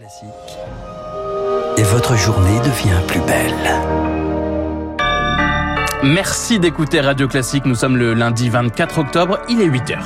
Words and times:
Classique. 0.00 0.30
Et 1.76 1.82
votre 1.82 2.16
journée 2.16 2.58
devient 2.60 3.06
plus 3.06 3.20
belle. 3.20 3.52
Merci 6.02 6.58
d'écouter 6.58 7.02
Radio 7.02 7.28
Classique. 7.28 7.66
Nous 7.66 7.74
sommes 7.74 7.98
le 7.98 8.14
lundi 8.14 8.48
24 8.48 8.98
octobre, 8.98 9.40
il 9.50 9.60
est 9.60 9.68
8h. 9.68 9.98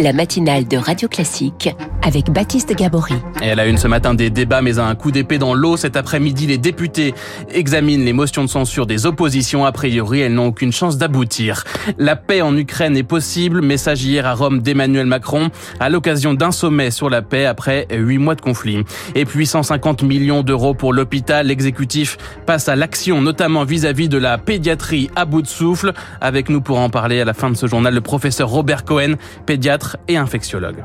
La 0.00 0.14
matinale 0.14 0.66
de 0.66 0.78
Radio 0.78 1.06
Classique 1.06 1.68
avec 2.02 2.30
Baptiste 2.30 2.74
Gabory. 2.74 3.14
Elle 3.42 3.60
a 3.60 3.66
une 3.66 3.78
ce 3.78 3.88
matin 3.88 4.14
des 4.14 4.30
débats, 4.30 4.62
mais 4.62 4.78
à 4.78 4.86
un 4.86 4.94
coup 4.94 5.10
d'épée 5.10 5.38
dans 5.38 5.54
l'eau. 5.54 5.76
Cet 5.76 5.96
après-midi, 5.96 6.46
les 6.46 6.58
députés 6.58 7.14
examinent 7.50 8.04
les 8.04 8.12
motions 8.12 8.44
de 8.44 8.48
censure 8.48 8.86
des 8.86 9.06
oppositions. 9.06 9.64
A 9.64 9.72
priori, 9.72 10.20
elles 10.20 10.34
n'ont 10.34 10.46
aucune 10.46 10.72
chance 10.72 10.98
d'aboutir. 10.98 11.64
La 11.98 12.16
paix 12.16 12.42
en 12.42 12.56
Ukraine 12.56 12.96
est 12.96 13.02
possible. 13.02 13.62
Message 13.62 14.04
hier 14.04 14.26
à 14.26 14.34
Rome 14.34 14.60
d'Emmanuel 14.60 15.06
Macron 15.06 15.50
à 15.80 15.88
l'occasion 15.88 16.34
d'un 16.34 16.52
sommet 16.52 16.90
sur 16.90 17.10
la 17.10 17.22
paix 17.22 17.46
après 17.46 17.86
huit 17.90 18.18
mois 18.18 18.34
de 18.34 18.40
conflit. 18.40 18.84
Et 19.14 19.24
puis 19.24 19.46
150 19.46 20.02
millions 20.02 20.42
d'euros 20.42 20.74
pour 20.74 20.92
l'hôpital. 20.92 21.46
L'exécutif 21.46 22.16
passe 22.46 22.68
à 22.68 22.76
l'action, 22.76 23.20
notamment 23.20 23.64
vis-à-vis 23.64 24.08
de 24.08 24.18
la 24.18 24.38
pédiatrie 24.38 25.10
à 25.16 25.24
bout 25.24 25.42
de 25.42 25.46
souffle. 25.46 25.92
Avec 26.20 26.48
nous 26.48 26.60
pour 26.60 26.78
en 26.78 26.90
parler 26.90 27.20
à 27.20 27.24
la 27.24 27.34
fin 27.34 27.50
de 27.50 27.56
ce 27.56 27.66
journal, 27.66 27.94
le 27.94 28.00
professeur 28.00 28.48
Robert 28.48 28.84
Cohen, 28.84 29.14
pédiatre 29.46 29.96
et 30.08 30.16
infectiologue. 30.16 30.84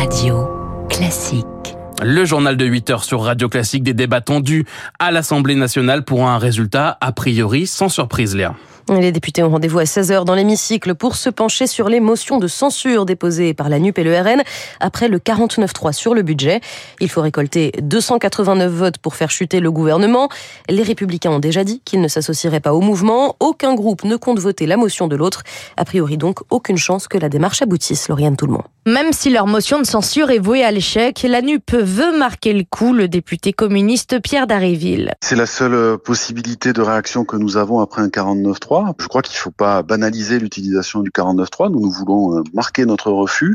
Radio 0.00 0.48
Classique. 0.88 1.44
Le 2.02 2.24
journal 2.24 2.56
de 2.56 2.64
8 2.64 2.88
heures 2.88 3.04
sur 3.04 3.20
Radio 3.20 3.50
Classique, 3.50 3.82
des 3.82 3.92
débats 3.92 4.22
tendus 4.22 4.64
à 4.98 5.10
l'Assemblée 5.10 5.56
nationale 5.56 6.04
pour 6.04 6.26
un 6.26 6.38
résultat 6.38 6.96
a 7.02 7.12
priori 7.12 7.66
sans 7.66 7.90
surprise, 7.90 8.34
Léa. 8.34 8.54
Les 8.88 9.12
députés 9.12 9.42
ont 9.42 9.50
rendez-vous 9.50 9.78
à 9.78 9.84
16h 9.84 10.24
dans 10.24 10.34
l'hémicycle 10.34 10.94
pour 10.94 11.14
se 11.14 11.30
pencher 11.30 11.66
sur 11.66 11.88
les 11.88 12.00
motions 12.00 12.38
de 12.38 12.48
censure 12.48 13.06
déposées 13.06 13.54
par 13.54 13.68
la 13.68 13.78
NUP 13.78 13.98
et 13.98 14.04
le 14.04 14.18
RN 14.18 14.42
après 14.80 15.08
le 15.08 15.18
49-3 15.18 15.92
sur 15.92 16.14
le 16.14 16.22
budget. 16.22 16.60
Il 17.00 17.08
faut 17.08 17.20
récolter 17.20 17.72
289 17.82 18.72
votes 18.72 18.98
pour 18.98 19.14
faire 19.14 19.30
chuter 19.30 19.60
le 19.60 19.70
gouvernement. 19.70 20.28
Les 20.68 20.82
républicains 20.82 21.30
ont 21.30 21.38
déjà 21.38 21.62
dit 21.62 21.82
qu'ils 21.84 22.00
ne 22.00 22.08
s'associeraient 22.08 22.60
pas 22.60 22.72
au 22.72 22.80
mouvement. 22.80 23.36
Aucun 23.38 23.74
groupe 23.74 24.04
ne 24.04 24.16
compte 24.16 24.38
voter 24.38 24.66
la 24.66 24.76
motion 24.76 25.06
de 25.06 25.16
l'autre. 25.16 25.42
A 25.76 25.84
priori 25.84 26.16
donc, 26.16 26.40
aucune 26.50 26.78
chance 26.78 27.06
que 27.06 27.18
la 27.18 27.28
démarche 27.28 27.62
aboutisse, 27.62 28.08
Lauriane 28.08 28.36
Tout-le-Monde. 28.36 28.64
Même 28.86 29.12
si 29.12 29.30
leur 29.30 29.46
motion 29.46 29.78
de 29.78 29.86
censure 29.86 30.30
est 30.30 30.38
vouée 30.38 30.64
à 30.64 30.70
l'échec, 30.70 31.24
la 31.28 31.42
NUP 31.42 31.72
veut 31.72 32.18
marquer 32.18 32.54
le 32.54 32.64
coup, 32.68 32.92
le 32.92 33.08
député 33.08 33.52
communiste 33.52 34.20
Pierre 34.22 34.46
Daréville. 34.46 35.12
C'est 35.20 35.36
la 35.36 35.46
seule 35.46 35.98
possibilité 35.98 36.72
de 36.72 36.80
réaction 36.80 37.24
que 37.24 37.36
nous 37.36 37.56
avons 37.56 37.80
après 37.80 38.02
un 38.02 38.08
49-3. 38.08 38.69
Je 38.98 39.06
crois 39.08 39.22
qu'il 39.22 39.34
ne 39.34 39.40
faut 39.40 39.50
pas 39.50 39.82
banaliser 39.82 40.38
l'utilisation 40.38 41.00
du 41.00 41.10
49.3. 41.10 41.72
Nous, 41.72 41.80
nous 41.80 41.90
voulons 41.90 42.42
marquer 42.54 42.86
notre 42.86 43.10
refus. 43.10 43.54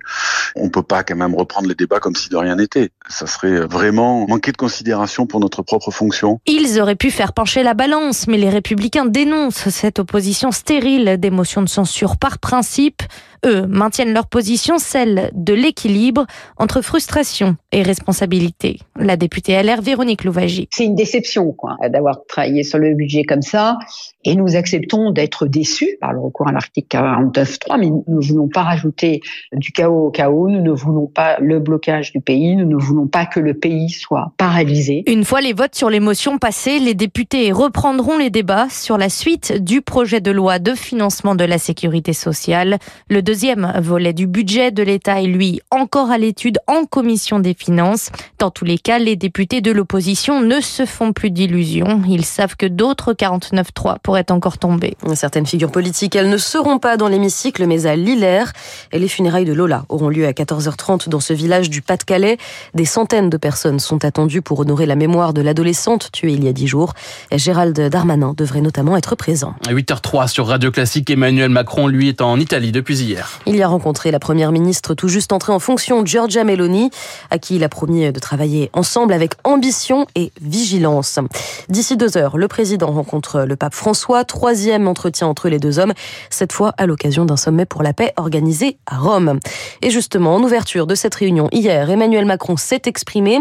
On 0.56 0.66
ne 0.66 0.70
peut 0.70 0.84
pas 0.84 1.04
quand 1.04 1.16
même 1.16 1.36
reprendre 1.36 1.68
les 1.68 1.76
débats 1.76 2.00
comme 2.00 2.16
si 2.16 2.30
de 2.30 2.36
rien 2.36 2.58
n'était. 2.58 2.90
Ça 3.08 3.26
serait 3.26 3.62
vraiment 3.62 4.28
manquer 4.28 4.52
de 4.52 4.58
considération 4.58 5.26
pour 5.26 5.40
notre 5.40 5.62
propre 5.62 5.92
fonction. 5.92 6.40
Ils 6.46 6.82
auraient 6.82 6.96
pu 6.96 7.12
faire 7.12 7.34
pencher 7.34 7.64
la 7.64 7.74
balance, 7.74 8.28
mais 8.28 8.38
les 8.38 8.50
républicains 8.50 9.06
dénoncent 9.06 9.70
cette 9.70 10.00
opposition 10.00 10.52
stérile 10.52 11.18
des 11.18 11.30
motions 11.30 11.62
de 11.62 11.70
censure 11.70 12.18
par 12.18 12.40
principe 12.40 13.02
eux, 13.46 13.66
maintiennent 13.68 14.14
leur 14.14 14.28
position, 14.28 14.78
celle 14.78 15.30
de 15.34 15.54
l'équilibre 15.54 16.26
entre 16.58 16.82
frustration 16.82 17.56
et 17.72 17.84
responsabilité. 17.84 18.80
La 18.96 19.18
députée 19.18 19.62
LR, 19.62 19.82
Véronique 19.82 20.24
Louvagie. 20.24 20.68
C'est 20.72 20.86
une 20.86 20.96
déception, 20.96 21.52
quoi, 21.52 21.78
d'avoir 21.90 22.26
travaillé 22.28 22.64
sur 22.64 22.80
le 22.80 22.94
budget 22.94 23.24
comme 23.24 23.42
ça. 23.42 23.78
Et 24.26 24.36
nous 24.36 24.56
acceptons 24.56 25.12
d'être 25.12 25.46
déçus 25.46 25.98
par 26.02 26.14
le 26.14 26.20
recours 26.20 26.48
à 26.48 26.52
l'article 26.52 26.98
49.3, 26.98 27.80
mais 27.80 27.90
nous 27.90 28.04
ne 28.08 28.26
voulons 28.26 28.48
pas 28.48 28.64
rajouter 28.64 29.22
du 29.54 29.72
chaos 29.72 30.08
au 30.08 30.12
chaos, 30.12 30.50
nous 30.50 30.62
ne 30.62 30.72
voulons 30.72 31.06
pas 31.06 31.38
le 31.40 31.60
blocage 31.60 32.12
du 32.12 32.22
pays, 32.22 32.56
nous 32.56 32.68
ne 32.68 32.76
voulons 32.76 33.08
pas 33.08 33.26
que 33.26 33.40
le 33.40 33.54
pays 33.54 33.90
soit 33.90 34.34
paralysé. 34.38 35.04
Une 35.08 35.24
fois 35.24 35.42
les 35.42 35.54
votes 35.54 35.76
sur 35.76 35.90
les 35.90 36.00
motions 36.00 36.38
passés, 36.38 36.80
les 36.80 36.96
députés 36.96 37.52
reprendront 37.52 38.18
les 38.18 38.30
débats 38.30 38.68
sur 38.70 38.98
la 38.98 39.10
suite 39.10 39.64
du 39.64 39.82
projet 39.82 40.22
de 40.22 40.32
loi 40.32 40.60
de 40.60 40.74
financement 40.74 41.36
de 41.36 41.44
la 41.44 41.58
sécurité 41.58 42.14
sociale. 42.14 42.80
Le 43.10 43.22
deuxième 43.22 43.74
volet 43.80 44.14
du 44.14 44.28
budget 44.28 44.72
de 44.72 44.82
l'État 44.82 45.22
est 45.22 45.28
lui 45.28 45.62
encore 45.72 46.10
à 46.10 46.18
l'étude 46.18 46.60
en 46.68 46.86
commission 46.86 47.40
des 47.40 47.54
finances. 47.54 48.10
Dans 48.40 48.50
tous 48.50 48.66
les 48.66 48.78
cas, 48.78 49.00
les 49.00 49.16
députés 49.16 49.62
de 49.62 49.72
l'opposition 49.72 50.42
ne 50.42 50.60
se 50.62 50.86
font 50.86 51.14
plus 51.14 51.32
d'illusions. 51.32 52.02
Ils 52.10 52.26
savent 52.26 52.56
que 52.56 52.66
d'autres 52.66 53.14
49.3 53.14 54.00
pourraient 54.16 54.32
encore 54.32 54.58
tomber. 54.58 54.96
Certaines 55.14 55.46
figures 55.46 55.72
politiques, 55.72 56.16
elles 56.16 56.30
ne 56.30 56.38
seront 56.38 56.80
pas 56.80 56.96
dans 56.96 57.10
l'hémicycle, 57.10 57.66
mais 57.66 57.86
à 57.86 57.98
Lillers. 57.98 58.46
Et 58.94 59.00
les 59.00 59.10
funérailles 59.10 59.44
de 59.44 59.52
Lola 59.52 59.84
auront 59.90 60.08
lieu 60.08 60.26
à 60.26 60.32
14h30 60.32 61.10
dans 61.10 61.20
ce 61.20 61.34
village 61.34 61.70
du 61.70 61.82
Pas-de-Calais. 61.82 62.38
Des 62.74 62.86
centaines 62.86 63.30
de 63.30 63.36
personnes 63.36 63.80
sont 63.80 64.06
attendues 64.06 64.42
pour 64.42 64.62
honorer 64.62 64.86
la 64.86 64.96
mémoire 64.96 65.34
de 65.34 65.42
l'adolescente 65.42 66.14
tuée 66.14 66.32
il 66.32 66.46
y 66.46 66.48
a 66.48 66.54
dix 66.54 66.68
jours. 66.68 66.94
Et 67.30 67.38
Gérald 67.38 67.78
Darmanin 67.78 68.34
devrait 68.38 68.62
notamment 68.62 68.96
être 68.96 69.16
présent. 69.16 69.54
À 69.68 69.74
8h03 69.74 70.30
sur 70.30 70.48
Radio 70.48 70.72
Classique, 70.72 71.10
Emmanuel 71.10 71.50
Macron, 71.50 71.88
lui, 71.88 72.08
est 72.08 72.22
en 72.22 72.40
Italie 72.40 72.72
depuis 72.72 73.02
hier. 73.02 73.42
Il 73.46 73.58
y 73.58 73.64
a 73.64 73.68
rencontré 73.68 74.12
la 74.12 74.20
première 74.20 74.54
ministre 74.54 74.94
tout 74.94 75.10
juste 75.10 75.34
entrée 75.34 75.52
en 75.52 75.60
fonction, 75.60 76.06
Giorgia 76.06 76.46
Meloni, 76.46 76.90
à 77.32 77.38
qui 77.38 77.58
il 77.58 77.66
a 77.66 77.70
promis 77.70 78.14
de 78.14 78.20
travailler 78.20 78.70
ensemble 78.72 79.12
avec 79.12 79.34
ambition 79.44 80.08
et 80.16 80.32
vigilance. 80.42 81.20
D'ici 81.68 81.98
deux 81.98 82.18
heures, 82.18 82.38
le 82.38 82.48
président 82.48 82.94
rencontre 82.94 83.42
le 83.42 83.58
pape 83.58 83.74
François 83.74 84.05
troisième 84.24 84.88
entretien 84.88 85.28
entre 85.28 85.50
les 85.50 85.60
deux 85.60 85.80
hommes, 85.80 85.94
cette 86.30 86.52
fois 86.52 86.74
à 86.78 86.86
l'occasion 86.86 87.26
d'un 87.26 87.38
sommet 87.38 87.66
pour 87.66 87.84
la 87.84 87.94
paix 87.94 88.14
organisé 88.18 88.78
à 88.86 88.98
Rome. 88.98 89.40
Et 89.82 89.90
justement, 89.90 90.36
en 90.36 90.44
ouverture 90.44 90.88
de 90.88 90.96
cette 90.96 91.16
réunion 91.16 91.50
hier, 91.52 91.90
Emmanuel 91.90 92.26
Macron 92.26 92.58
s'est 92.58 92.84
exprimé. 92.86 93.40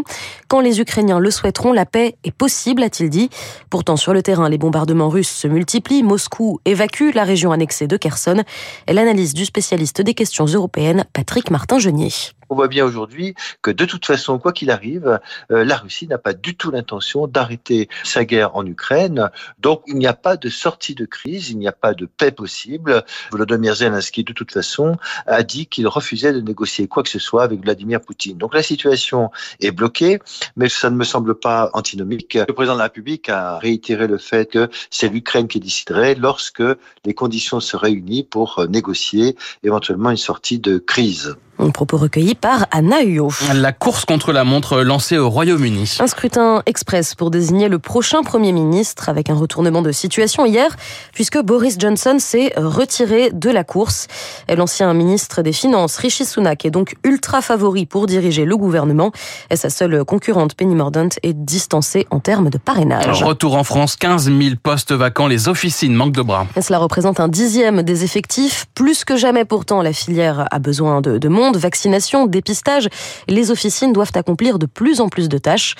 Quand 0.48 0.60
les 0.60 0.80
Ukrainiens 0.80 1.18
le 1.18 1.30
souhaiteront, 1.30 1.72
la 1.72 1.86
paix 1.86 2.16
est 2.24 2.34
possible, 2.34 2.82
a-t-il 2.82 3.10
dit. 3.10 3.30
Pourtant, 3.70 3.96
sur 3.96 4.14
le 4.14 4.22
terrain, 4.22 4.48
les 4.48 4.58
bombardements 4.58 5.08
russes 5.08 5.30
se 5.30 5.48
multiplient. 5.48 6.02
Moscou 6.02 6.60
évacue 6.64 7.14
la 7.14 7.24
région 7.24 7.52
annexée 7.52 7.86
de 7.86 7.96
Kherson. 7.96 8.42
L'analyse 8.88 9.34
du 9.34 9.44
spécialiste 9.44 10.00
des 10.00 10.14
questions 10.14 10.46
européennes, 10.46 11.04
Patrick 11.12 11.50
Martin-Genier. 11.50 12.10
On 12.54 12.56
voit 12.56 12.68
bien 12.68 12.84
aujourd'hui 12.84 13.34
que 13.62 13.72
de 13.72 13.84
toute 13.84 14.06
façon, 14.06 14.38
quoi 14.38 14.52
qu'il 14.52 14.70
arrive, 14.70 15.18
euh, 15.50 15.64
la 15.64 15.76
Russie 15.76 16.06
n'a 16.06 16.18
pas 16.18 16.34
du 16.34 16.56
tout 16.56 16.70
l'intention 16.70 17.26
d'arrêter 17.26 17.88
sa 18.04 18.24
guerre 18.24 18.54
en 18.54 18.64
Ukraine. 18.64 19.28
Donc 19.58 19.82
il 19.88 19.96
n'y 19.96 20.06
a 20.06 20.12
pas 20.12 20.36
de 20.36 20.48
sortie 20.48 20.94
de 20.94 21.04
crise, 21.04 21.50
il 21.50 21.58
n'y 21.58 21.66
a 21.66 21.72
pas 21.72 21.94
de 21.94 22.06
paix 22.06 22.30
possible. 22.30 23.02
Volodymyr 23.32 23.74
Zelensky, 23.74 24.22
de 24.22 24.32
toute 24.32 24.52
façon, 24.52 24.98
a 25.26 25.42
dit 25.42 25.66
qu'il 25.66 25.88
refusait 25.88 26.32
de 26.32 26.40
négocier 26.40 26.86
quoi 26.86 27.02
que 27.02 27.08
ce 27.08 27.18
soit 27.18 27.42
avec 27.42 27.60
Vladimir 27.60 28.00
Poutine. 28.00 28.38
Donc 28.38 28.54
la 28.54 28.62
situation 28.62 29.32
est 29.58 29.72
bloquée, 29.72 30.20
mais 30.54 30.68
ça 30.68 30.90
ne 30.90 30.94
me 30.94 31.02
semble 31.02 31.34
pas 31.34 31.70
antinomique. 31.72 32.34
Le 32.34 32.52
président 32.52 32.74
de 32.74 32.78
la 32.78 32.84
République 32.84 33.28
a 33.30 33.58
réitéré 33.58 34.06
le 34.06 34.18
fait 34.18 34.48
que 34.48 34.68
c'est 34.90 35.08
l'Ukraine 35.08 35.48
qui 35.48 35.58
déciderait 35.58 36.14
lorsque 36.14 36.62
les 37.04 37.14
conditions 37.14 37.58
se 37.58 37.76
réunissent 37.76 38.26
pour 38.30 38.64
négocier 38.68 39.34
éventuellement 39.64 40.10
une 40.10 40.16
sortie 40.16 40.60
de 40.60 40.78
crise. 40.78 41.34
Un 41.60 41.70
propos 41.70 41.96
recueilli 41.96 42.34
par 42.34 42.66
Anna 42.72 43.02
Huot. 43.02 43.30
La 43.54 43.72
course 43.72 44.04
contre 44.04 44.32
la 44.32 44.42
montre 44.42 44.80
lancée 44.80 45.18
au 45.18 45.30
Royaume-Uni. 45.30 45.98
Un 46.00 46.08
scrutin 46.08 46.62
express 46.66 47.14
pour 47.14 47.30
désigner 47.30 47.68
le 47.68 47.78
prochain 47.78 48.22
Premier 48.24 48.50
ministre 48.50 49.08
avec 49.08 49.30
un 49.30 49.36
retournement 49.36 49.80
de 49.80 49.92
situation 49.92 50.46
hier, 50.46 50.74
puisque 51.12 51.40
Boris 51.40 51.76
Johnson 51.78 52.16
s'est 52.18 52.52
retiré 52.56 53.30
de 53.30 53.50
la 53.50 53.62
course. 53.62 54.08
L'ancien 54.48 54.92
ministre 54.94 55.42
des 55.42 55.52
Finances, 55.52 55.96
Rishi 55.96 56.24
Sunak, 56.24 56.64
est 56.64 56.70
donc 56.70 56.96
ultra 57.04 57.40
favori 57.40 57.86
pour 57.86 58.06
diriger 58.06 58.44
le 58.44 58.56
gouvernement. 58.56 59.12
Et 59.50 59.56
sa 59.56 59.70
seule 59.70 60.04
concurrente, 60.04 60.54
Penny 60.54 60.74
Mordaunt, 60.74 61.10
est 61.22 61.34
distancée 61.34 62.08
en 62.10 62.18
termes 62.18 62.50
de 62.50 62.58
parrainage. 62.58 63.22
Retour 63.22 63.54
en 63.54 63.64
France, 63.64 63.94
15 63.94 64.24
000 64.24 64.56
postes 64.60 64.92
vacants, 64.92 65.28
les 65.28 65.48
officines 65.48 65.94
manquent 65.94 66.12
de 66.12 66.22
bras. 66.22 66.48
Et 66.56 66.62
cela 66.62 66.78
représente 66.78 67.20
un 67.20 67.28
dixième 67.28 67.82
des 67.82 68.02
effectifs. 68.02 68.66
Plus 68.74 69.04
que 69.04 69.16
jamais 69.16 69.44
pourtant, 69.44 69.82
la 69.82 69.92
filière 69.92 70.48
a 70.50 70.58
besoin 70.58 71.00
de, 71.00 71.18
de 71.18 71.28
monde 71.28 71.43
vaccination, 71.52 72.26
dépistage, 72.26 72.88
les 73.28 73.50
officines 73.50 73.92
doivent 73.92 74.12
accomplir 74.14 74.58
de 74.58 74.66
plus 74.66 75.00
en 75.00 75.08
plus 75.08 75.28
de 75.28 75.38
tâches. 75.38 75.74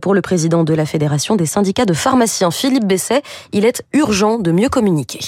Pour 0.00 0.14
le 0.14 0.22
président 0.22 0.64
de 0.64 0.74
la 0.74 0.86
Fédération 0.86 1.36
des 1.36 1.46
syndicats 1.46 1.86
de 1.86 1.94
pharmaciens, 1.94 2.50
Philippe 2.50 2.86
Besset, 2.86 3.22
il 3.52 3.64
est 3.64 3.82
urgent 3.92 4.38
de 4.38 4.52
mieux 4.52 4.68
communiquer 4.68 5.20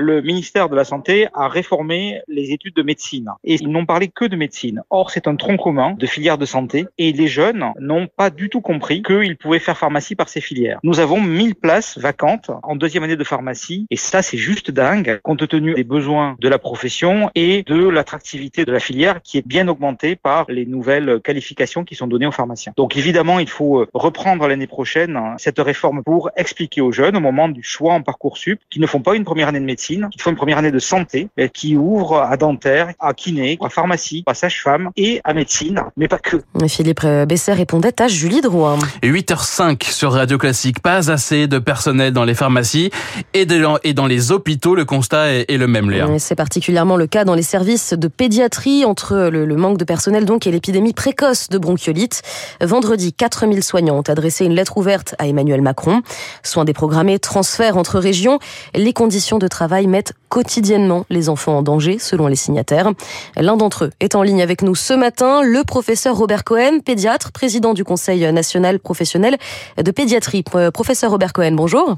le 0.00 0.22
ministère 0.22 0.68
de 0.68 0.76
la 0.76 0.84
Santé 0.84 1.28
a 1.34 1.48
réformé 1.48 2.22
les 2.26 2.52
études 2.52 2.74
de 2.74 2.82
médecine 2.82 3.28
et 3.44 3.54
ils 3.54 3.68
n'ont 3.68 3.86
parlé 3.86 4.08
que 4.08 4.24
de 4.24 4.34
médecine. 4.34 4.82
Or, 4.90 5.10
c'est 5.10 5.28
un 5.28 5.36
tronc 5.36 5.58
commun 5.58 5.94
de 5.98 6.06
filières 6.06 6.38
de 6.38 6.46
santé 6.46 6.86
et 6.98 7.12
les 7.12 7.28
jeunes 7.28 7.66
n'ont 7.78 8.08
pas 8.08 8.30
du 8.30 8.48
tout 8.48 8.60
compris 8.60 9.02
qu'ils 9.02 9.36
pouvaient 9.36 9.58
faire 9.58 9.76
pharmacie 9.76 10.14
par 10.14 10.28
ces 10.28 10.40
filières. 10.40 10.80
Nous 10.82 11.00
avons 11.00 11.20
1000 11.20 11.54
places 11.54 11.98
vacantes 11.98 12.50
en 12.62 12.76
deuxième 12.76 13.04
année 13.04 13.16
de 13.16 13.24
pharmacie 13.24 13.86
et 13.90 13.96
ça, 13.96 14.22
c'est 14.22 14.38
juste 14.38 14.70
dingue 14.70 15.20
compte 15.22 15.46
tenu 15.46 15.74
des 15.74 15.84
besoins 15.84 16.36
de 16.40 16.48
la 16.48 16.58
profession 16.58 17.30
et 17.34 17.62
de 17.64 17.88
l'attractivité 17.88 18.64
de 18.64 18.72
la 18.72 18.80
filière 18.80 19.20
qui 19.22 19.38
est 19.38 19.46
bien 19.46 19.68
augmentée 19.68 20.16
par 20.16 20.46
les 20.48 20.64
nouvelles 20.64 21.20
qualifications 21.22 21.84
qui 21.84 21.94
sont 21.94 22.06
données 22.06 22.26
aux 22.26 22.32
pharmaciens. 22.32 22.72
Donc 22.76 22.96
évidemment, 22.96 23.38
il 23.38 23.48
faut 23.48 23.86
reprendre 23.92 24.48
l'année 24.48 24.66
prochaine 24.66 25.18
cette 25.36 25.58
réforme 25.58 26.02
pour 26.02 26.30
expliquer 26.36 26.80
aux 26.80 26.92
jeunes 26.92 27.16
au 27.16 27.20
moment 27.20 27.48
du 27.48 27.62
choix 27.62 27.92
en 27.92 28.02
parcours 28.02 28.38
sup 28.38 28.60
qui 28.70 28.80
ne 28.80 28.86
font 28.86 29.00
pas 29.00 29.14
une 29.14 29.24
première 29.24 29.48
année 29.48 29.60
de 29.60 29.64
médecine 29.64 29.89
médecine, 29.90 30.08
qui 30.10 30.18
font 30.18 30.30
une 30.30 30.36
première 30.36 30.58
année 30.58 30.70
de 30.70 30.78
santé, 30.78 31.28
qui 31.52 31.76
ouvrent 31.76 32.20
à 32.20 32.36
dentaire, 32.36 32.92
à 32.98 33.14
kiné, 33.14 33.58
à 33.60 33.68
pharmacie, 33.68 34.24
à 34.26 34.34
sage-femme 34.34 34.90
et 34.96 35.20
à 35.24 35.34
médecine, 35.34 35.82
mais 35.96 36.08
pas 36.08 36.18
que. 36.18 36.42
Philippe 36.68 37.06
Besset 37.28 37.52
répondait 37.52 38.00
à 38.00 38.08
Julie 38.08 38.40
Drouin. 38.40 38.78
8h05 39.02 39.90
sur 39.90 40.12
Radio 40.12 40.38
Classique, 40.38 40.80
pas 40.80 41.10
assez 41.10 41.46
de 41.46 41.58
personnel 41.58 42.12
dans 42.12 42.24
les 42.24 42.34
pharmacies 42.34 42.90
et 43.34 43.46
dans 43.46 44.06
les 44.06 44.32
hôpitaux. 44.32 44.74
Le 44.74 44.84
constat 44.84 45.32
est 45.32 45.56
le 45.56 45.66
même, 45.66 45.90
Léa. 45.90 46.06
C'est 46.18 46.34
particulièrement 46.34 46.96
le 46.96 47.06
cas 47.06 47.24
dans 47.24 47.34
les 47.34 47.42
services 47.42 47.94
de 47.94 48.08
pédiatrie, 48.08 48.84
entre 48.84 49.28
le, 49.30 49.56
manque 49.56 49.78
de 49.78 49.84
personnel 49.84 50.24
donc 50.24 50.46
et 50.46 50.50
l'épidémie 50.50 50.92
précoce 50.92 51.48
de 51.48 51.58
bronchiolite. 51.58 52.22
Vendredi, 52.60 53.12
4000 53.12 53.62
soignants 53.62 53.98
ont 53.98 54.08
adressé 54.08 54.44
une 54.44 54.54
lettre 54.54 54.76
ouverte 54.76 55.14
à 55.18 55.26
Emmanuel 55.26 55.62
Macron. 55.62 56.02
Soins 56.42 56.64
déprogrammés, 56.64 57.18
transferts 57.18 57.76
entre 57.76 57.98
régions. 57.98 58.38
Les 58.74 58.92
conditions 58.92 59.38
de 59.38 59.48
travail 59.48 59.69
mettent 59.86 60.12
quotidiennement 60.28 61.04
les 61.10 61.28
enfants 61.28 61.58
en 61.58 61.62
danger, 61.62 61.98
selon 61.98 62.26
les 62.26 62.36
signataires. 62.36 62.90
L'un 63.36 63.56
d'entre 63.56 63.86
eux 63.86 63.90
est 64.00 64.14
en 64.14 64.22
ligne 64.22 64.42
avec 64.42 64.62
nous 64.62 64.74
ce 64.74 64.92
matin, 64.92 65.42
le 65.42 65.64
professeur 65.64 66.16
Robert 66.16 66.44
Cohen, 66.44 66.80
pédiatre, 66.84 67.32
président 67.32 67.74
du 67.74 67.84
Conseil 67.84 68.30
national 68.32 68.78
professionnel 68.78 69.36
de 69.82 69.90
pédiatrie. 69.90 70.42
Professeur 70.72 71.10
Robert 71.10 71.32
Cohen, 71.32 71.52
bonjour. 71.52 71.96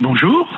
Bonjour. 0.00 0.48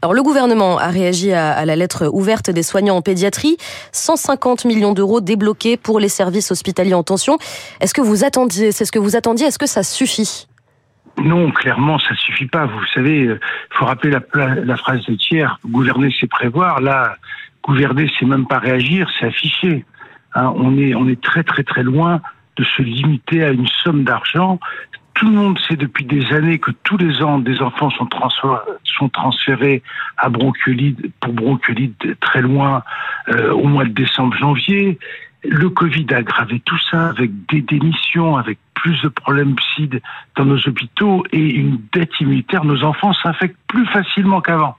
Alors 0.00 0.14
le 0.14 0.22
gouvernement 0.22 0.78
a 0.78 0.86
réagi 0.86 1.32
à, 1.32 1.64
la 1.64 1.74
lettre 1.74 2.06
ouverte 2.12 2.50
des 2.50 2.62
soignants 2.62 2.96
en 2.96 3.02
pédiatrie. 3.02 3.56
150 3.90 4.64
millions 4.64 4.92
d'euros 4.92 5.20
débloqués 5.20 5.76
pour 5.76 5.98
les 5.98 6.08
services 6.08 6.52
hospitaliers 6.52 6.94
en 6.94 7.02
tension. 7.02 7.36
Est-ce 7.80 7.94
que 7.94 8.00
vous 8.00 8.24
attendiez, 8.24 8.70
c'est 8.70 8.84
ce 8.84 8.92
que 8.92 9.00
vous 9.00 9.16
attendiez, 9.16 9.46
est-ce 9.46 9.58
que 9.58 9.66
ça 9.66 9.82
suffit? 9.82 10.46
Non, 11.18 11.50
clairement, 11.50 11.98
ça 11.98 12.14
suffit 12.16 12.46
pas. 12.46 12.66
Vous 12.66 12.86
savez, 12.94 13.20
il 13.20 13.30
euh, 13.30 13.40
faut 13.70 13.84
rappeler 13.84 14.10
la, 14.10 14.76
phrase 14.76 15.04
de 15.06 15.14
Thiers, 15.14 15.58
gouverner, 15.66 16.14
c'est 16.18 16.28
prévoir. 16.28 16.80
Là, 16.80 17.16
gouverner, 17.62 18.10
c'est 18.18 18.26
même 18.26 18.46
pas 18.46 18.58
réagir, 18.58 19.08
c'est 19.18 19.26
afficher. 19.26 19.84
Hein, 20.34 20.52
on, 20.56 20.76
est, 20.78 20.94
on 20.94 21.08
est 21.08 21.20
très, 21.20 21.42
très, 21.44 21.62
très 21.62 21.82
loin 21.82 22.20
de 22.56 22.64
se 22.64 22.82
limiter 22.82 23.44
à 23.44 23.50
une 23.50 23.66
somme 23.66 24.04
d'argent 24.04 24.58
tout 25.14 25.26
le 25.26 25.32
monde 25.32 25.58
sait 25.68 25.76
depuis 25.76 26.04
des 26.04 26.32
années 26.32 26.58
que 26.58 26.70
tous 26.82 26.96
les 26.96 27.22
ans, 27.22 27.38
des 27.38 27.60
enfants 27.60 27.90
sont, 27.90 28.08
sont 28.84 29.08
transférés 29.08 29.82
à 30.16 30.28
bronchiolite, 30.28 30.98
pour 31.20 31.32
bronchiolite 31.32 32.18
très 32.20 32.42
loin, 32.42 32.82
euh, 33.28 33.52
au 33.52 33.64
mois 33.64 33.84
de 33.84 33.90
décembre, 33.90 34.36
janvier. 34.36 34.98
Le 35.44 35.70
Covid 35.70 36.06
a 36.10 36.18
aggravé 36.18 36.60
tout 36.60 36.78
ça 36.90 37.08
avec 37.08 37.30
des 37.46 37.62
démissions, 37.62 38.36
avec 38.36 38.58
plus 38.74 39.00
de 39.02 39.08
problèmes 39.08 39.54
psy 39.56 39.90
dans 40.36 40.44
nos 40.44 40.58
hôpitaux 40.58 41.24
et 41.32 41.54
une 41.54 41.80
dette 41.92 42.20
immunitaire. 42.20 42.64
Nos 42.64 42.82
enfants 42.84 43.12
s'infectent 43.12 43.58
plus 43.66 43.86
facilement 43.86 44.40
qu'avant. 44.40 44.76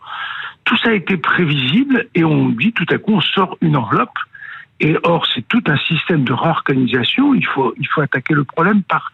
Tout 0.65 0.77
ça 0.77 0.89
a 0.89 0.93
été 0.93 1.17
prévisible 1.17 2.07
et 2.15 2.23
on 2.23 2.49
dit 2.49 2.71
tout 2.71 2.85
à 2.89 2.97
coup 2.97 3.13
on 3.13 3.21
sort 3.21 3.57
une 3.61 3.75
enveloppe. 3.75 4.17
Et 4.79 4.97
or, 5.03 5.25
c'est 5.33 5.47
tout 5.47 5.63
un 5.67 5.77
système 5.77 6.23
de 6.23 6.33
réorganisation. 6.33 7.33
Il 7.33 7.45
faut, 7.45 7.73
il 7.77 7.87
faut 7.87 8.01
attaquer 8.01 8.33
le 8.33 8.43
problème 8.43 8.83
par 8.83 9.11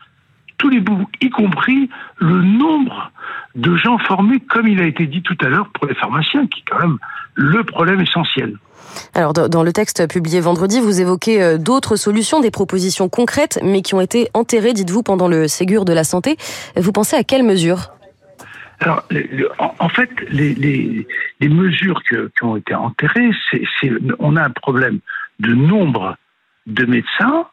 tous 0.59 0.69
les 0.69 0.79
bouts, 0.79 1.07
y 1.21 1.29
compris 1.31 1.89
le 2.17 2.43
nombre 2.43 3.11
de 3.55 3.75
gens 3.75 3.97
formés, 3.97 4.39
comme 4.39 4.67
il 4.67 4.79
a 4.79 4.85
été 4.85 5.07
dit 5.07 5.23
tout 5.23 5.37
à 5.41 5.47
l'heure 5.47 5.69
pour 5.73 5.87
les 5.87 5.95
pharmaciens, 5.95 6.45
qui 6.45 6.59
est 6.59 6.69
quand 6.69 6.79
même 6.79 6.97
le 7.33 7.63
problème 7.63 8.01
essentiel. 8.01 8.57
Alors, 9.13 9.33
dans 9.33 9.63
le 9.63 9.71
texte 9.71 10.07
publié 10.07 10.41
vendredi, 10.41 10.79
vous 10.79 10.99
évoquez 10.99 11.41
euh, 11.41 11.57
d'autres 11.57 11.95
solutions, 11.95 12.41
des 12.41 12.51
propositions 12.51 13.07
concrètes, 13.07 13.59
mais 13.63 13.81
qui 13.81 13.93
ont 13.95 14.01
été 14.01 14.29
enterrées, 14.33 14.73
dites-vous, 14.73 15.03
pendant 15.03 15.27
le 15.27 15.47
Ségur 15.47 15.85
de 15.85 15.93
la 15.93 16.03
santé. 16.03 16.37
Vous 16.75 16.91
pensez 16.91 17.15
à 17.15 17.23
quelles 17.23 17.43
mesures? 17.43 17.91
Alors, 18.81 19.03
en 19.79 19.89
fait, 19.89 20.09
les, 20.29 20.53
les, 20.53 21.49
mesures 21.49 22.01
qui 22.03 22.43
ont 22.43 22.55
été 22.55 22.73
enterrées, 22.73 23.31
c'est, 23.51 23.91
on 24.19 24.37
a 24.37 24.43
un 24.43 24.51
problème 24.51 24.99
de 25.39 25.53
nombre 25.53 26.15
de 26.65 26.85
médecins 26.85 27.45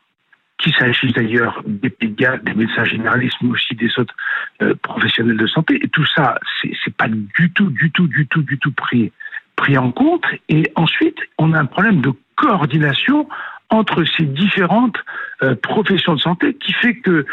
qu'il 0.67 0.75
s'agisse 0.75 1.13
d'ailleurs 1.13 1.63
des 1.65 1.91
pédiatres, 1.91 2.43
des 2.43 2.55
médecins 2.55 2.85
généralistes, 2.85 3.37
mais 3.41 3.51
aussi 3.51 3.75
des 3.77 3.91
autres 3.99 4.15
euh, 4.63 4.75
professionnels 4.83 5.37
de 5.37 5.47
santé. 5.47 5.79
Et 5.81 5.89
tout 5.89 6.07
ça, 6.07 6.39
c'est 6.61 6.95
pas 6.97 7.07
du 7.09 7.53
tout, 7.53 7.71
du 7.71 7.91
tout, 7.93 8.09
du 8.09 8.27
tout, 8.27 8.43
du 8.43 8.59
tout 8.59 8.73
pris, 8.73 9.13
pris 9.55 9.79
en 9.79 9.93
compte. 9.93 10.25
Et 10.49 10.73
ensuite, 10.75 11.19
on 11.39 11.53
a 11.53 11.61
un 11.61 11.67
problème 11.67 12.01
de 12.01 12.13
coordination 12.35 13.29
entre 13.71 14.05
ces 14.17 14.25
différentes 14.25 14.99
euh, 15.45 15.55
professions 15.55 16.17
de 16.17 16.21
santé 16.21 16.55
qui 16.55 16.73
fait 16.73 16.97
que 16.97 17.25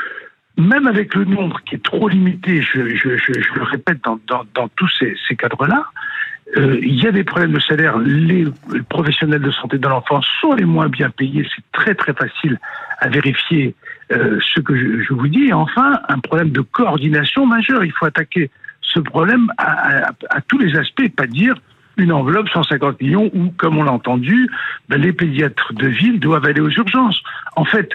même 0.55 0.85
avec 0.85 1.15
le 1.15 1.25
nombre 1.25 1.59
qui 1.63 1.75
est 1.75 1.83
trop 1.83 2.07
limité, 2.07 2.61
je, 2.61 2.81
le 2.81 3.63
répète 3.63 4.03
dans, 4.03 4.19
dans, 4.27 4.43
dans 4.53 4.67
tous 4.67 4.89
ces, 4.99 5.15
ces 5.27 5.35
cadres-là, 5.35 5.85
euh, 6.57 6.79
il 6.81 7.01
y 7.01 7.07
a 7.07 7.11
des 7.11 7.23
problèmes 7.23 7.53
de 7.53 7.59
salaire. 7.59 7.97
Les 7.97 8.45
professionnels 8.89 9.41
de 9.41 9.51
santé 9.51 9.77
de 9.77 9.87
l'enfant 9.87 10.21
sont 10.41 10.53
les 10.53 10.65
moins 10.65 10.87
bien 10.87 11.09
payés. 11.09 11.47
C'est 11.55 11.63
très 11.71 11.95
très 11.95 12.13
facile 12.13 12.59
à 12.99 13.09
vérifier 13.09 13.75
euh, 14.11 14.39
ce 14.53 14.59
que 14.59 14.75
je, 14.75 15.13
vous 15.13 15.27
dis. 15.27 15.45
Et 15.45 15.53
enfin, 15.53 15.99
un 16.07 16.19
problème 16.19 16.51
de 16.51 16.61
coordination 16.61 17.45
majeur. 17.45 17.83
Il 17.83 17.91
faut 17.91 18.05
attaquer 18.05 18.51
ce 18.81 18.99
problème 18.99 19.51
à, 19.57 20.11
tous 20.47 20.59
les 20.59 20.77
aspects, 20.77 21.09
pas 21.15 21.25
dire 21.25 21.55
une 21.97 22.11
enveloppe 22.11 22.49
150 22.49 23.01
millions 23.01 23.29
ou, 23.33 23.51
comme 23.57 23.77
on 23.77 23.83
l'a 23.83 23.91
entendu, 23.91 24.49
ben, 24.89 24.99
les 24.99 25.13
pédiatres 25.13 25.73
de 25.73 25.87
ville 25.87 26.19
doivent 26.19 26.45
aller 26.45 26.61
aux 26.61 26.69
urgences. 26.69 27.21
En 27.55 27.65
fait, 27.65 27.89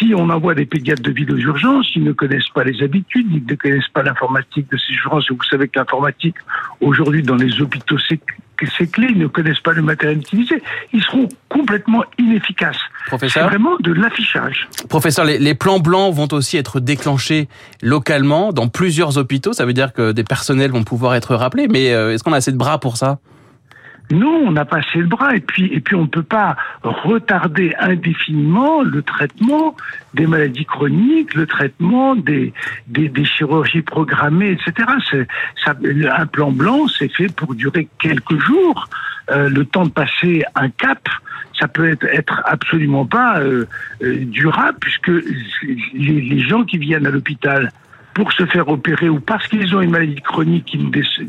si 0.00 0.14
on 0.14 0.30
envoie 0.30 0.54
des 0.54 0.66
pédiatres 0.66 1.02
de 1.02 1.10
ville 1.10 1.30
aux 1.32 1.36
urgences, 1.36 1.86
ils 1.94 2.02
ne 2.02 2.12
connaissent 2.12 2.48
pas 2.54 2.64
les 2.64 2.82
habitudes, 2.82 3.26
ils 3.30 3.44
ne 3.44 3.54
connaissent 3.54 3.88
pas 3.92 4.02
l'informatique 4.02 4.70
de 4.70 4.78
ces 4.78 4.94
urgences. 4.94 5.30
Vous 5.30 5.36
savez 5.50 5.68
que 5.68 5.78
l'informatique, 5.78 6.36
aujourd'hui, 6.80 7.22
dans 7.22 7.36
les 7.36 7.60
hôpitaux, 7.60 7.96
c'est 8.08 8.90
clé, 8.90 9.08
ils 9.10 9.18
ne 9.18 9.26
connaissent 9.26 9.60
pas 9.60 9.72
le 9.72 9.82
matériel 9.82 10.18
utilisé. 10.18 10.62
Ils 10.92 11.02
seront 11.02 11.28
complètement 11.48 12.04
inefficaces. 12.18 12.76
Professeur 13.06 13.44
C'est 13.44 13.48
vraiment 13.48 13.76
de 13.80 13.92
l'affichage. 13.92 14.68
Professeur, 14.88 15.24
les, 15.24 15.38
les, 15.38 15.54
plans 15.54 15.80
blancs 15.80 16.14
vont 16.14 16.28
aussi 16.32 16.56
être 16.56 16.80
déclenchés 16.80 17.48
localement 17.82 18.52
dans 18.52 18.68
plusieurs 18.68 19.18
hôpitaux. 19.18 19.52
Ça 19.52 19.66
veut 19.66 19.72
dire 19.72 19.92
que 19.92 20.12
des 20.12 20.24
personnels 20.24 20.70
vont 20.70 20.84
pouvoir 20.84 21.14
être 21.14 21.34
rappelés. 21.34 21.68
Mais 21.68 21.92
euh, 21.92 22.14
est-ce 22.14 22.24
qu'on 22.24 22.32
a 22.32 22.36
assez 22.36 22.52
de 22.52 22.58
bras 22.58 22.78
pour 22.78 22.96
ça? 22.96 23.18
Non, 24.10 24.42
on 24.46 24.52
n'a 24.52 24.64
pas 24.64 24.78
assez 24.78 24.98
le 24.98 25.06
bras 25.06 25.36
et 25.36 25.40
puis 25.40 25.72
et 25.72 25.80
puis 25.80 25.94
on 25.94 26.02
ne 26.02 26.06
peut 26.06 26.22
pas 26.22 26.56
retarder 26.82 27.74
indéfiniment 27.78 28.82
le 28.82 29.02
traitement 29.02 29.76
des 30.14 30.26
maladies 30.26 30.64
chroniques, 30.64 31.34
le 31.34 31.46
traitement 31.46 32.16
des 32.16 32.52
des, 32.88 33.24
chirurgies 33.24 33.82
programmées, 33.82 34.52
etc. 34.52 34.88
Ça, 35.64 35.74
un 35.74 36.26
plan 36.26 36.50
blanc, 36.50 36.88
c'est 36.88 37.08
fait 37.08 37.32
pour 37.34 37.54
durer 37.54 37.88
quelques 38.00 38.38
jours. 38.38 38.88
Euh, 39.30 39.48
le 39.48 39.64
temps 39.64 39.84
de 39.84 39.92
passer 39.92 40.42
un 40.56 40.70
cap, 40.70 41.08
ça 41.58 41.68
peut 41.68 41.88
être, 41.88 42.04
être 42.06 42.42
absolument 42.46 43.06
pas 43.06 43.38
euh, 43.38 43.66
euh, 44.02 44.24
durable 44.24 44.78
puisque 44.80 45.12
les 45.92 46.40
gens 46.40 46.64
qui 46.64 46.78
viennent 46.78 47.06
à 47.06 47.10
l'hôpital 47.10 47.70
pour 48.14 48.32
se 48.32 48.46
faire 48.46 48.68
opérer 48.68 49.08
ou 49.08 49.20
parce 49.20 49.46
qu'ils 49.46 49.74
ont 49.74 49.80
une 49.80 49.90
maladie 49.90 50.20
chronique 50.20 50.76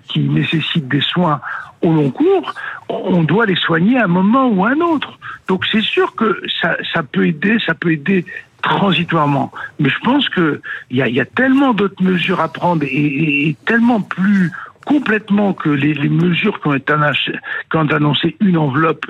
qui, 0.07 0.19
nécessite 0.19 0.87
des 0.87 1.01
soins 1.01 1.41
au 1.81 1.91
long 1.91 2.11
cours, 2.11 2.53
on 2.89 3.23
doit 3.23 3.45
les 3.45 3.55
soigner 3.55 3.97
à 3.97 4.05
un 4.05 4.07
moment 4.07 4.47
ou 4.47 4.65
à 4.65 4.69
un 4.69 4.81
autre. 4.81 5.17
Donc 5.47 5.65
c'est 5.71 5.81
sûr 5.81 6.15
que 6.15 6.41
ça, 6.61 7.03
peut 7.03 7.27
aider, 7.27 7.57
ça 7.65 7.73
peut 7.73 7.91
aider 7.91 8.25
transitoirement. 8.61 9.51
Mais 9.79 9.89
je 9.89 9.99
pense 9.99 10.29
que 10.29 10.61
il 10.89 10.97
y 10.97 11.01
a, 11.01 11.07
y 11.07 11.19
a, 11.19 11.25
tellement 11.25 11.73
d'autres 11.73 12.03
mesures 12.03 12.39
à 12.39 12.51
prendre 12.51 12.83
et, 12.83 13.55
tellement 13.65 14.01
plus 14.01 14.51
complètement 14.85 15.53
que 15.53 15.69
les, 15.69 15.93
les 15.93 16.09
mesures 16.09 16.59
qui 16.59 16.67
ont 16.67 16.73
été 16.73 16.93
annoncées, 16.93 18.35
une 18.39 18.57
enveloppe 18.57 19.05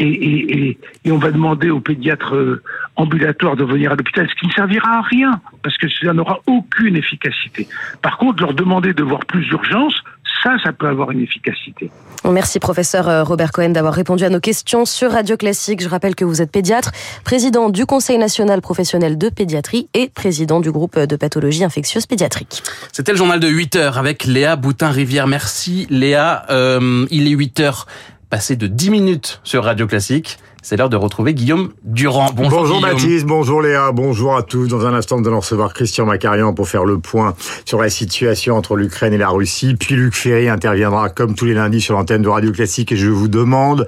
et, 0.00 0.68
et, 0.68 0.78
et, 1.04 1.12
on 1.12 1.18
va 1.18 1.30
demander 1.30 1.70
aux 1.70 1.80
pédiatres 1.80 2.34
euh, 2.34 2.62
ambulatoires 2.96 3.56
de 3.56 3.64
venir 3.64 3.92
à 3.92 3.96
l'hôpital, 3.96 4.26
ce 4.28 4.34
qui 4.40 4.46
ne 4.46 4.52
servira 4.52 4.98
à 4.98 5.02
rien, 5.02 5.40
parce 5.62 5.76
que 5.76 5.86
ça 5.88 6.12
n'aura 6.12 6.40
aucune 6.46 6.96
efficacité. 6.96 7.68
Par 8.00 8.16
contre, 8.16 8.42
leur 8.42 8.54
demander 8.54 8.94
de 8.94 9.02
voir 9.02 9.24
plus 9.26 9.44
d'urgence, 9.46 9.94
ça, 10.42 10.56
ça 10.64 10.72
peut 10.72 10.86
avoir 10.86 11.10
une 11.10 11.22
efficacité. 11.22 11.90
Merci 12.24 12.60
professeur 12.60 13.08
euh, 13.08 13.24
Robert 13.24 13.52
Cohen 13.52 13.70
d'avoir 13.70 13.92
répondu 13.92 14.24
à 14.24 14.30
nos 14.30 14.40
questions 14.40 14.84
sur 14.84 15.12
Radio 15.12 15.36
Classique. 15.36 15.82
Je 15.82 15.88
rappelle 15.88 16.14
que 16.14 16.24
vous 16.24 16.40
êtes 16.40 16.50
pédiatre, 16.50 16.92
président 17.24 17.68
du 17.68 17.84
Conseil 17.84 18.16
national 18.16 18.60
professionnel 18.62 19.18
de 19.18 19.28
pédiatrie 19.28 19.88
et 19.92 20.08
président 20.08 20.60
du 20.60 20.70
groupe 20.70 20.98
de 20.98 21.16
pathologie 21.16 21.64
infectieuse 21.64 22.06
pédiatrique. 22.06 22.62
C'était 22.92 23.12
le 23.12 23.18
journal 23.18 23.40
de 23.40 23.48
8 23.48 23.76
heures 23.76 23.98
avec 23.98 24.24
Léa 24.24 24.56
Boutin-Rivière. 24.56 25.26
Merci 25.26 25.86
Léa. 25.90 26.46
Euh, 26.50 27.06
il 27.10 27.26
est 27.26 27.32
8 27.32 27.60
heures 27.60 27.86
passé 28.30 28.54
de 28.54 28.68
10 28.68 28.90
minutes 28.90 29.40
sur 29.42 29.64
Radio 29.64 29.88
Classique. 29.88 30.38
C'est 30.62 30.76
l'heure 30.76 30.90
de 30.90 30.96
retrouver 30.96 31.34
Guillaume 31.34 31.72
Durand. 31.84 32.30
Bonjour, 32.34 32.60
bonjour 32.60 32.80
Baptiste, 32.80 33.26
bonjour 33.26 33.62
Léa, 33.62 33.92
bonjour 33.92 34.36
à 34.36 34.42
tous. 34.42 34.68
Dans 34.68 34.86
un 34.86 34.94
instant, 34.94 35.18
nous 35.18 35.26
allons 35.26 35.40
recevoir 35.40 35.72
Christian 35.72 36.04
Macarian 36.04 36.52
pour 36.52 36.68
faire 36.68 36.84
le 36.84 36.98
point 36.98 37.34
sur 37.64 37.80
la 37.80 37.88
situation 37.88 38.56
entre 38.56 38.76
l'Ukraine 38.76 39.12
et 39.14 39.18
la 39.18 39.30
Russie. 39.30 39.74
Puis 39.74 39.96
Luc 39.96 40.14
Ferry 40.14 40.48
interviendra 40.48 41.08
comme 41.08 41.34
tous 41.34 41.46
les 41.46 41.54
lundis 41.54 41.80
sur 41.80 41.94
l'antenne 41.94 42.22
de 42.22 42.28
Radio 42.28 42.52
Classique 42.52 42.92
et 42.92 42.96
je 42.96 43.08
vous 43.08 43.28
demande 43.28 43.86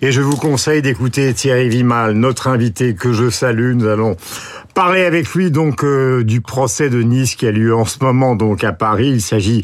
et 0.00 0.12
je 0.12 0.22
vous 0.22 0.36
conseille 0.36 0.80
d'écouter 0.80 1.34
Thierry 1.34 1.68
Vimal, 1.68 2.12
notre 2.12 2.46
invité 2.46 2.94
que 2.94 3.12
je 3.12 3.28
salue. 3.28 3.74
Nous 3.74 3.88
allons 3.88 4.16
parler 4.74 5.04
avec 5.04 5.28
lui 5.34 5.50
donc 5.50 5.84
euh, 5.84 6.24
du 6.24 6.40
procès 6.40 6.88
de 6.88 7.02
Nice 7.02 7.34
qui 7.34 7.46
a 7.46 7.52
lieu 7.52 7.74
en 7.74 7.84
ce 7.84 8.02
moment 8.02 8.34
donc 8.34 8.64
à 8.64 8.72
Paris. 8.72 9.08
Il 9.08 9.20
s'agit 9.20 9.62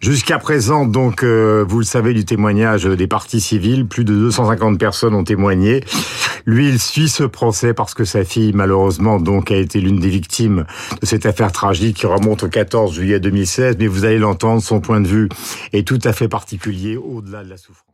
jusqu'à 0.00 0.38
présent 0.38 0.86
donc 0.86 1.22
euh, 1.22 1.64
vous 1.66 1.78
le 1.78 1.84
savez 1.84 2.14
du 2.14 2.24
témoignage 2.24 2.84
des 2.84 3.06
parties 3.06 3.40
civiles. 3.40 3.86
Plus 3.86 4.04
de 4.04 4.14
250 4.14 4.78
personnes 4.78 5.14
ont 5.14 5.24
témoigné. 5.24 5.84
Lui, 6.46 6.68
il 6.68 6.78
suit 6.78 7.08
ce 7.08 7.24
procès 7.24 7.74
parce 7.74 7.94
que 7.94 8.04
sa 8.04 8.24
fille 8.24 8.52
malheureusement 8.54 9.18
donc 9.18 9.50
a 9.50 9.56
été 9.56 9.80
l'une 9.80 10.00
des 10.00 10.10
victimes 10.10 10.64
de 11.00 11.06
cette 11.06 11.26
affaire 11.26 11.52
tragique 11.52 11.98
qui 11.98 12.06
remonte 12.06 12.42
au 12.42 12.48
14 12.48 12.94
juillet 12.94 13.20
2016. 13.20 13.76
Mais 13.78 13.86
vous 13.86 14.04
allez 14.04 14.18
l'entendre, 14.18 14.62
son 14.62 14.80
point 14.80 15.00
de 15.00 15.08
vue 15.08 15.28
est 15.72 15.86
tout 15.86 16.00
à 16.04 16.12
fait 16.12 16.28
particulier 16.28 16.96
au-delà 16.96 17.44
de 17.44 17.50
la 17.50 17.56
souffrance. 17.56 17.89